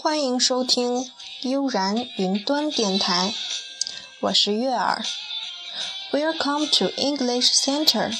[0.00, 1.10] 欢迎收听
[1.42, 3.34] 悠然云端电台，
[4.20, 5.04] 我是月儿。
[6.12, 8.16] Welcome to English Center。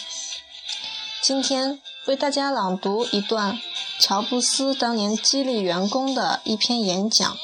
[1.23, 3.61] 今天为大家朗读一段
[3.99, 7.37] 乔布斯当年激励员工的一篇演讲。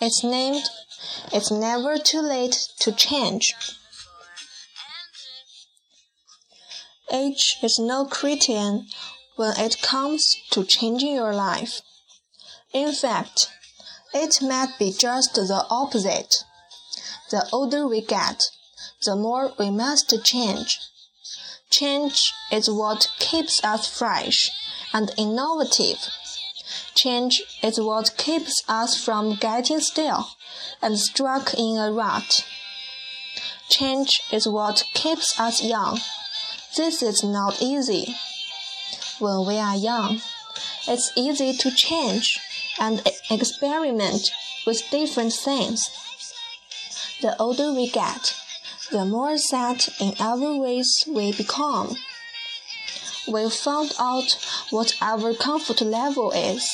[0.00, 0.64] It's named
[1.30, 3.54] "It's Never Too Late to Change."
[7.08, 8.86] Age is no criterion
[9.36, 11.80] when it comes to changing your life.
[12.71, 13.49] In fact,
[14.13, 16.43] it might be just the opposite.
[17.31, 18.43] The older we get,
[19.03, 20.79] the more we must change.
[21.71, 24.51] Change is what keeps us fresh
[24.93, 25.97] and innovative.
[26.93, 30.27] Change is what keeps us from getting stale
[30.79, 32.45] and stuck in a rut.
[33.69, 35.99] Change is what keeps us young.
[36.77, 38.15] This is not easy.
[39.17, 40.21] When we are young,
[40.87, 42.39] it's easy to change
[42.79, 44.29] and experiment
[44.65, 45.89] with different things.
[47.21, 48.35] The older we get,
[48.91, 51.95] the more set in our ways we become.
[53.27, 54.37] We've found out
[54.69, 56.65] what our comfort level is,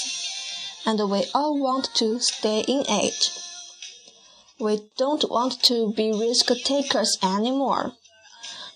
[0.86, 3.32] and we all want to stay in it.
[4.60, 7.94] We don't want to be risk takers anymore,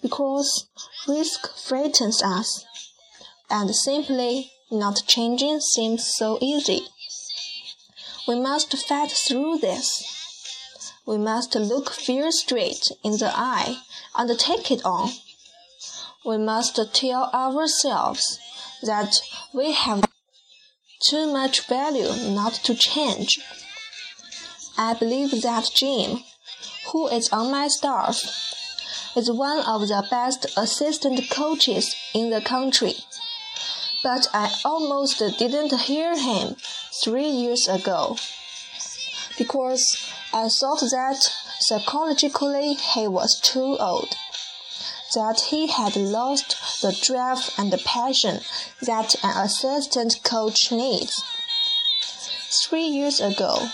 [0.01, 0.67] because
[1.07, 2.65] risk frightens us,
[3.49, 6.81] and simply not changing seems so easy.
[8.29, 10.03] We must fight through this.
[11.03, 13.79] We must look fear straight in the eye
[14.15, 15.13] and take it on.
[16.23, 18.37] We must tell ourselves
[18.83, 19.15] that
[19.51, 20.05] we have
[20.99, 23.39] too much value not to change.
[24.77, 26.19] I believe that Jim,
[26.91, 28.21] who is on my staff,
[29.15, 32.93] is one of the best assistant coaches in the country.
[34.03, 36.57] But I almost didn't hear him
[37.03, 38.17] three years ago
[39.37, 44.15] because I thought that psychologically he was too old,
[45.15, 48.41] that he had lost the drive and the passion
[48.81, 51.23] that an assistant coach needs.
[52.67, 53.69] Three years ago,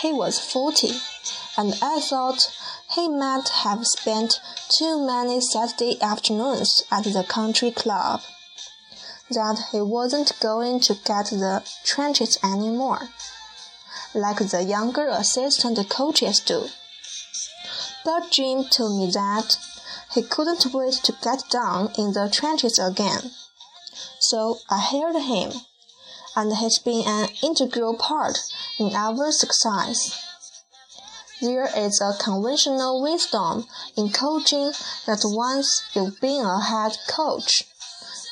[0.00, 0.92] he was 40,
[1.56, 2.54] and I thought
[2.94, 8.20] he might have spent too many Saturday afternoons at the country club
[9.30, 13.08] that he wasn't going to get the trenches anymore,
[14.14, 16.68] like the younger assistant coaches do.
[18.04, 19.58] But Jim told me that
[20.14, 23.32] he couldn't wait to get down in the trenches again.
[24.18, 25.52] So I hired him,
[26.34, 28.38] and he's been an integral part
[28.78, 30.24] in our success.
[31.40, 33.66] There is a conventional wisdom
[33.96, 34.72] in coaching
[35.06, 37.62] that once you've been a head coach,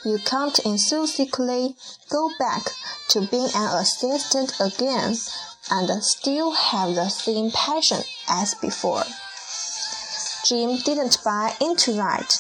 [0.05, 1.75] you can't enthusiastically
[2.11, 2.63] go back
[3.09, 5.15] to being an assistant again
[5.71, 9.05] and still have the same passion as before.
[10.45, 12.33] Jim didn't buy into that.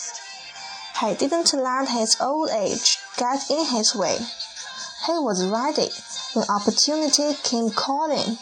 [1.00, 4.18] He didn't let his old age get in his way.
[5.06, 5.88] He was ready
[6.34, 8.38] when opportunity came calling.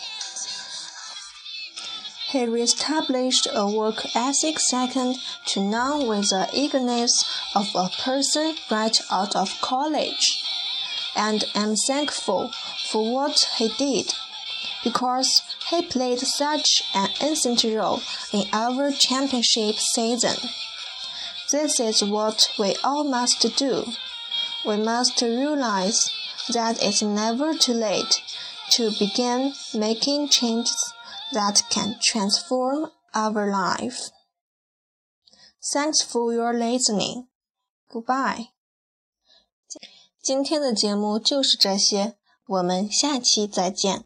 [2.35, 7.25] He reestablished a work ethic second to none with the eagerness
[7.55, 10.43] of a person right out of college.
[11.15, 12.51] And I'm thankful
[12.91, 14.13] for what he did,
[14.83, 18.03] because he played such an essential role
[18.33, 20.35] in our championship season.
[21.53, 23.85] This is what we all must do.
[24.67, 26.11] We must realize
[26.53, 28.23] that it's never too late
[28.71, 30.95] to begin making changes
[31.34, 34.10] that can transform our life.
[35.74, 37.28] Thanks for your listening.
[37.90, 38.50] Goodbye.
[40.22, 42.16] 今天的节目就是这些，
[42.46, 44.06] 我们下期再见。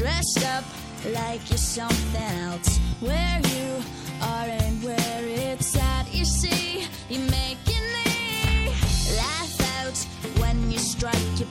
[0.00, 0.64] dressed up
[1.12, 2.78] like you're something else.
[3.00, 3.82] Where you
[4.22, 8.72] are and where it's at, you see, you're making me
[9.14, 9.98] laugh out
[10.40, 11.49] when you strike your